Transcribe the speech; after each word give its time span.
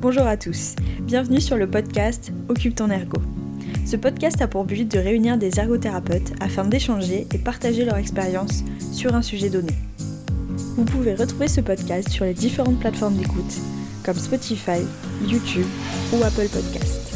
Bonjour 0.00 0.26
à 0.26 0.38
tous, 0.38 0.76
bienvenue 1.02 1.42
sur 1.42 1.58
le 1.58 1.68
podcast 1.68 2.32
Occupe 2.48 2.74
ton 2.74 2.88
ergo. 2.88 3.20
Ce 3.84 3.96
podcast 3.96 4.40
a 4.40 4.48
pour 4.48 4.64
but 4.64 4.90
de 4.90 4.98
réunir 4.98 5.36
des 5.36 5.60
ergothérapeutes 5.60 6.32
afin 6.40 6.64
d'échanger 6.64 7.26
et 7.34 7.36
partager 7.36 7.84
leur 7.84 7.98
expérience 7.98 8.64
sur 8.94 9.14
un 9.14 9.20
sujet 9.20 9.50
donné. 9.50 9.74
Vous 10.78 10.86
pouvez 10.86 11.14
retrouver 11.14 11.48
ce 11.48 11.60
podcast 11.60 12.08
sur 12.08 12.24
les 12.24 12.32
différentes 12.32 12.80
plateformes 12.80 13.16
d'écoute 13.16 13.58
comme 14.02 14.16
Spotify, 14.16 14.80
YouTube 15.28 15.66
ou 16.14 16.24
Apple 16.24 16.48
Podcast. 16.48 17.14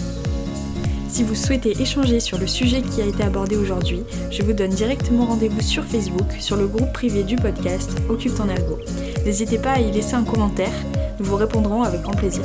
Si 1.08 1.22
vous 1.22 1.34
souhaitez 1.34 1.80
échanger 1.80 2.20
sur 2.20 2.38
le 2.38 2.46
sujet 2.46 2.82
qui 2.82 3.00
a 3.00 3.06
été 3.06 3.22
abordé 3.22 3.56
aujourd'hui, 3.56 4.02
je 4.30 4.42
vous 4.42 4.52
donne 4.52 4.72
directement 4.72 5.24
rendez-vous 5.24 5.62
sur 5.62 5.84
Facebook 5.84 6.30
sur 6.38 6.56
le 6.56 6.66
groupe 6.66 6.92
privé 6.92 7.22
du 7.22 7.36
podcast 7.36 7.96
Occupe 8.10 8.34
ton 8.34 8.50
ergo. 8.50 8.78
N'hésitez 9.24 9.56
pas 9.56 9.72
à 9.72 9.80
y 9.80 9.90
laisser 9.90 10.16
un 10.16 10.24
commentaire, 10.24 10.74
nous 11.18 11.24
vous 11.24 11.36
répondrons 11.36 11.82
avec 11.82 12.02
grand 12.02 12.12
plaisir. 12.12 12.44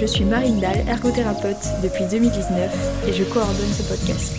Je 0.00 0.06
suis 0.06 0.24
Marine 0.24 0.60
Dahl, 0.60 0.78
ergothérapeute 0.86 1.56
depuis 1.82 2.04
2019 2.08 3.08
et 3.08 3.12
je 3.12 3.24
coordonne 3.24 3.72
ce 3.72 3.82
podcast. 3.82 4.32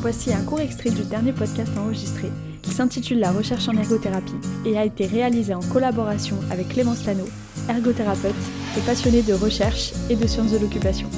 Voici 0.00 0.34
un 0.34 0.42
court 0.42 0.58
extrait 0.58 0.90
du 0.90 1.04
dernier 1.04 1.30
podcast 1.30 1.70
enregistré 1.78 2.32
qui 2.62 2.72
s'intitule 2.72 3.20
La 3.20 3.30
recherche 3.30 3.68
en 3.68 3.76
ergothérapie 3.76 4.34
et 4.64 4.76
a 4.76 4.84
été 4.84 5.06
réalisé 5.06 5.54
en 5.54 5.60
collaboration 5.60 6.36
avec 6.50 6.70
Clémence 6.70 7.06
Lano, 7.06 7.26
ergothérapeute 7.68 8.34
et 8.76 8.80
passionnée 8.80 9.22
de 9.22 9.34
recherche 9.34 9.92
et 10.10 10.16
de 10.16 10.26
sciences 10.26 10.50
de 10.50 10.58
l'occupation. 10.58 11.08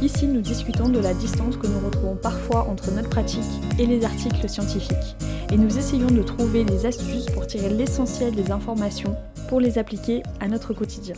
Ici, 0.00 0.26
nous 0.26 0.40
discutons 0.40 0.88
de 0.88 1.00
la 1.00 1.12
distance 1.12 1.58
que 1.58 1.66
nous 1.66 1.84
retrouvons 1.84 2.16
parfois 2.16 2.66
entre 2.70 2.90
notre 2.92 3.10
pratique 3.10 3.44
et 3.78 3.84
les 3.84 4.06
articles 4.06 4.48
scientifiques, 4.48 5.16
et 5.52 5.58
nous 5.58 5.76
essayons 5.76 6.06
de 6.06 6.22
trouver 6.22 6.64
des 6.64 6.86
astuces 6.86 7.26
pour 7.26 7.46
tirer 7.46 7.68
l'essentiel 7.68 8.34
des 8.34 8.50
informations 8.50 9.14
pour 9.50 9.60
les 9.60 9.76
appliquer 9.76 10.22
à 10.40 10.48
notre 10.48 10.72
quotidien. 10.72 11.16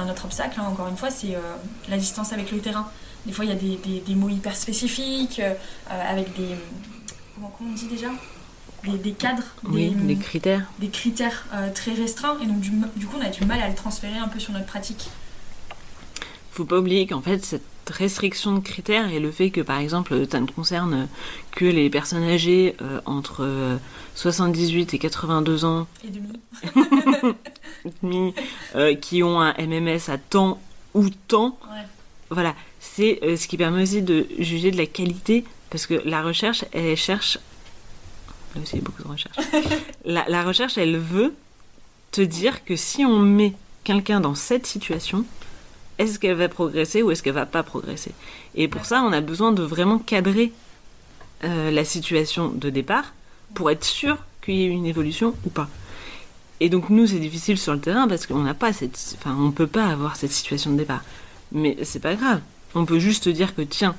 Un 0.00 0.08
autre 0.08 0.24
obstacle, 0.24 0.58
hein, 0.58 0.64
encore 0.66 0.88
une 0.88 0.96
fois, 0.96 1.10
c'est 1.10 1.34
euh, 1.34 1.40
la 1.88 1.98
distance 1.98 2.32
avec 2.32 2.50
le 2.50 2.58
terrain. 2.60 2.90
Des 3.26 3.32
fois, 3.32 3.44
il 3.44 3.48
y 3.48 3.52
a 3.52 3.56
des, 3.56 4.00
des, 4.00 4.14
mots 4.14 4.30
hyper 4.30 4.56
spécifiques, 4.56 5.40
euh, 5.40 5.54
avec 5.88 6.34
des. 6.36 6.56
Comment, 7.34 7.52
on 7.60 7.74
dit 7.74 7.86
déjà? 7.86 8.08
Des, 8.84 9.12
cadres, 9.12 9.42
oui, 9.64 9.90
des, 9.90 10.16
critères. 10.16 10.64
Des 10.78 10.88
critères 10.88 11.44
euh, 11.52 11.70
très 11.70 11.92
restreints, 11.92 12.38
et 12.42 12.46
donc 12.46 12.60
du, 12.60 12.70
du, 12.96 13.06
coup, 13.06 13.16
on 13.20 13.24
a 13.24 13.28
du 13.28 13.44
mal 13.44 13.60
à 13.60 13.68
le 13.68 13.74
transférer 13.74 14.16
un 14.16 14.28
peu 14.28 14.40
sur 14.40 14.54
notre 14.54 14.64
pratique. 14.64 15.10
Faut 16.50 16.64
pas 16.64 16.78
oublier 16.78 17.06
qu'en 17.06 17.20
fait, 17.20 17.44
cette 17.44 17.66
restriction 17.90 18.54
de 18.54 18.60
critères 18.60 19.10
et 19.12 19.20
le 19.20 19.30
fait 19.30 19.50
que, 19.50 19.60
par 19.60 19.78
exemple, 19.78 20.26
ça 20.30 20.40
ne 20.40 20.46
concerne 20.46 21.08
que 21.52 21.64
les 21.64 21.90
personnes 21.90 22.24
âgées 22.24 22.76
entre 23.06 23.78
78 24.14 24.94
et 24.94 24.98
82 24.98 25.64
ans. 25.64 25.86
Et 26.04 26.10
demi. 28.02 28.34
Euh, 28.74 28.94
qui 28.94 29.22
ont 29.22 29.40
un 29.40 29.54
MMS 29.58 30.08
à 30.08 30.18
temps 30.18 30.60
ou 30.94 31.08
temps. 31.28 31.58
Voilà, 32.30 32.54
c'est 32.78 33.18
euh, 33.22 33.36
ce 33.36 33.48
qui 33.48 33.56
permet 33.56 33.82
aussi 33.82 34.02
de 34.02 34.26
juger 34.38 34.70
de 34.70 34.76
la 34.76 34.86
qualité, 34.86 35.44
parce 35.70 35.86
que 35.86 35.94
la 36.04 36.22
recherche, 36.22 36.64
elle 36.72 36.96
cherche. 36.96 37.38
Là 38.54 38.62
aussi, 38.62 38.76
il 38.76 38.78
y 38.78 38.82
a 38.82 38.84
beaucoup 38.84 39.02
de 39.02 39.08
recherche. 39.08 39.36
la, 40.04 40.42
recherche, 40.44 40.78
elle 40.78 40.98
veut 40.98 41.34
te 42.12 42.20
dire 42.20 42.64
que 42.64 42.76
si 42.76 43.04
on 43.04 43.18
met 43.18 43.54
quelqu'un 43.84 44.20
dans 44.20 44.34
cette 44.34 44.66
situation, 44.66 45.24
est-ce 46.00 46.18
qu'elle 46.18 46.36
va 46.36 46.48
progresser 46.48 47.02
ou 47.02 47.10
est-ce 47.10 47.22
qu'elle 47.22 47.34
va 47.34 47.44
pas 47.44 47.62
progresser 47.62 48.12
Et 48.54 48.68
pour 48.68 48.86
ça, 48.86 49.02
on 49.02 49.12
a 49.12 49.20
besoin 49.20 49.52
de 49.52 49.62
vraiment 49.62 49.98
cadrer 49.98 50.50
euh, 51.44 51.70
la 51.70 51.84
situation 51.84 52.48
de 52.48 52.70
départ 52.70 53.12
pour 53.52 53.70
être 53.70 53.84
sûr 53.84 54.16
qu'il 54.42 54.54
y 54.54 54.62
ait 54.62 54.68
une 54.68 54.86
évolution 54.86 55.34
ou 55.44 55.50
pas. 55.50 55.68
Et 56.60 56.70
donc 56.70 56.88
nous, 56.88 57.06
c'est 57.06 57.18
difficile 57.18 57.58
sur 57.58 57.74
le 57.74 57.80
terrain 57.80 58.08
parce 58.08 58.26
qu'on 58.26 58.40
n'a 58.40 58.54
pas 58.54 58.72
cette, 58.72 59.16
enfin, 59.18 59.36
on 59.38 59.50
peut 59.50 59.66
pas 59.66 59.86
avoir 59.88 60.16
cette 60.16 60.32
situation 60.32 60.72
de 60.72 60.78
départ. 60.78 61.02
Mais 61.52 61.76
c'est 61.82 62.00
pas 62.00 62.14
grave. 62.14 62.40
On 62.74 62.86
peut 62.86 62.98
juste 62.98 63.28
dire 63.28 63.54
que 63.54 63.60
tiens, 63.60 63.94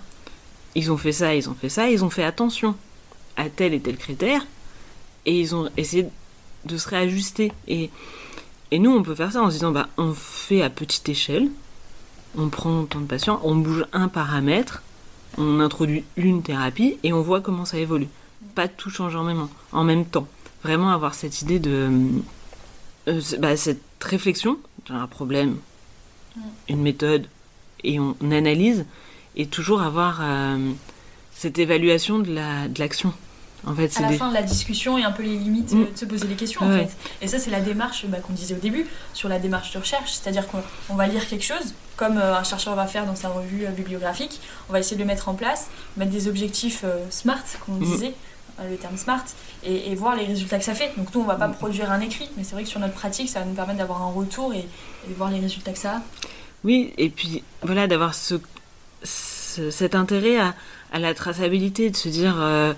ils 0.73 0.91
ont 0.91 0.97
fait 0.97 1.11
ça, 1.11 1.35
ils 1.35 1.49
ont 1.49 1.55
fait 1.55 1.69
ça, 1.69 1.87
ils 1.87 2.03
ont 2.03 2.09
fait 2.09 2.23
attention 2.23 2.75
à 3.37 3.47
tel 3.47 3.75
et 3.75 3.79
tel 3.79 3.97
critère 3.97 4.45
et 5.27 5.39
ils 5.39 5.53
ont 5.53 5.69
essayé 5.77 6.07
de 6.65 6.77
se 6.77 6.89
réajuster. 6.89 7.51
Et, 7.67 7.91
et 8.71 8.79
nous, 8.79 8.91
on 8.91 9.03
peut 9.03 9.13
faire 9.13 9.31
ça 9.31 9.43
en 9.43 9.49
se 9.49 9.55
disant 9.55 9.71
bah, 9.71 9.87
on 9.97 10.13
fait 10.13 10.63
à 10.63 10.71
petite 10.71 11.07
échelle, 11.09 11.49
on 12.37 12.49
prend 12.49 12.85
tant 12.85 12.99
de 12.99 13.05
patients, 13.05 13.39
on 13.43 13.55
bouge 13.55 13.85
un 13.93 14.07
paramètre, 14.07 14.83
on 15.37 15.59
introduit 15.59 16.03
une 16.17 16.43
thérapie 16.43 16.97
et 17.03 17.13
on 17.13 17.21
voit 17.21 17.41
comment 17.41 17.65
ça 17.65 17.77
évolue. 17.77 18.07
Pas 18.55 18.67
tout 18.67 18.89
changer 18.89 19.17
en 19.17 19.23
même, 19.23 19.47
en 19.71 19.83
même 19.83 20.05
temps. 20.05 20.27
Vraiment 20.63 20.91
avoir 20.91 21.13
cette 21.13 21.41
idée 21.41 21.59
de 21.59 21.89
euh, 23.07 23.21
bah, 23.39 23.57
cette 23.57 23.81
réflexion, 24.03 24.57
un 24.89 25.07
problème, 25.07 25.57
une 26.69 26.81
méthode, 26.81 27.27
et 27.83 27.99
on, 27.99 28.15
analyse, 28.21 28.85
et 29.35 29.47
toujours 29.47 29.81
avoir 29.81 30.19
euh, 30.21 30.71
cette 31.33 31.59
évaluation 31.59 32.19
de 32.19 32.33
l'action. 32.77 33.09
La, 33.09 33.15
en 33.65 33.75
fait, 33.75 33.95
à 33.97 34.01
la 34.01 34.11
fin 34.13 34.29
de 34.29 34.33
la 34.33 34.41
discussion 34.41 34.97
et 34.97 35.03
un 35.03 35.11
peu 35.11 35.23
les 35.23 35.37
limites 35.37 35.73
mm. 35.73 35.91
de 35.91 35.97
se 35.97 36.05
poser 36.05 36.27
les 36.27 36.35
questions 36.35 36.61
en 36.61 36.71
fait. 36.71 36.89
Et 37.21 37.27
ça 37.27 37.39
c'est 37.39 37.51
la 37.51 37.61
démarche 37.61 38.05
bah, 38.07 38.17
qu'on 38.19 38.33
disait 38.33 38.55
au 38.55 38.59
début 38.59 38.85
sur 39.13 39.29
la 39.29 39.39
démarche 39.39 39.71
de 39.73 39.79
recherche, 39.79 40.11
c'est-à-dire 40.13 40.45
qu'on 40.47 40.95
va 40.95 41.07
lire 41.07 41.27
quelque 41.27 41.45
chose 41.45 41.73
comme 41.95 42.17
euh, 42.17 42.35
un 42.35 42.43
chercheur 42.43 42.75
va 42.75 42.87
faire 42.87 43.05
dans 43.05 43.15
sa 43.15 43.29
revue 43.29 43.67
bibliographique, 43.75 44.41
on 44.69 44.73
va 44.73 44.79
essayer 44.79 44.95
de 44.95 45.01
le 45.01 45.07
mettre 45.07 45.29
en 45.29 45.35
place, 45.35 45.69
mettre 45.97 46.11
des 46.11 46.27
objectifs 46.27 46.83
smart 47.11 47.43
comme 47.65 47.75
on 47.75 47.85
mm. 47.85 47.91
disait, 47.91 48.13
le 48.69 48.75
terme 48.75 48.97
smart, 48.97 49.23
et, 49.63 49.93
voir 49.95 50.15
les 50.15 50.25
résultats 50.25 50.57
que 50.57 50.63
ça 50.63 50.75
fait. 50.75 50.91
Donc 50.97 51.13
nous, 51.13 51.21
on 51.21 51.25
va 51.25 51.35
pas 51.35 51.47
mm. 51.47 51.55
produire 51.55 51.91
un 51.91 51.99
écrit, 51.99 52.29
mais 52.37 52.43
c'est 52.43 52.53
vrai 52.53 52.63
que 52.63 52.69
sur 52.69 52.79
notre 52.79 52.93
pratique, 52.93 53.29
ça 53.29 53.39
va 53.39 53.45
nous 53.45 53.53
permettre 53.53 53.79
d'avoir 53.79 54.01
un 54.01 54.11
retour 54.11 54.53
et, 54.53 54.67
de 55.07 55.13
voir 55.15 55.29
les 55.31 55.39
résultats 55.39 55.71
que 55.71 55.79
ça 55.79 55.97
a. 55.97 56.01
Oui, 56.63 56.93
et 56.97 57.09
puis 57.09 57.43
voilà, 57.63 57.87
d'avoir 57.87 58.13
ce, 58.13 58.35
cet 59.03 59.95
intérêt 59.95 60.37
à, 60.39 60.55
à, 60.91 60.99
la 60.99 61.13
traçabilité, 61.13 61.89
de 61.89 61.95
se 61.95 62.09
dire 62.09 62.35
euh, 62.39 62.73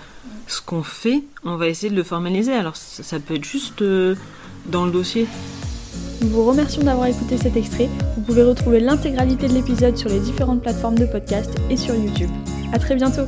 ce 0.47 0.61
qu'on 0.61 0.83
fait, 0.83 1.23
on 1.43 1.55
va 1.55 1.67
essayer 1.67 1.89
de 1.89 1.95
le 1.95 2.03
formaliser. 2.03 2.53
Alors 2.53 2.75
ça, 2.75 3.19
peut 3.19 3.35
être 3.35 3.45
juste 3.45 3.81
euh, 3.81 4.15
dans 4.65 4.85
le 4.85 4.91
dossier. 4.91 5.27
Nous 6.21 6.29
vous 6.29 6.45
remercions 6.45 6.83
d'avoir 6.83 7.07
écouté 7.07 7.37
cet 7.37 7.57
extrait. 7.57 7.89
Vous 8.15 8.23
pouvez 8.23 8.43
retrouver 8.43 8.79
l'intégralité 8.79 9.47
de 9.47 9.53
l'épisode 9.53 9.97
sur 9.97 10.09
les 10.09 10.19
différentes 10.19 10.61
plateformes 10.61 10.97
de 10.97 11.05
podcast 11.05 11.51
et 11.69 11.77
sur 11.77 11.95
YouTube. 11.95 12.29
A 12.71 12.79
très 12.79 12.95
bientôt 12.95 13.27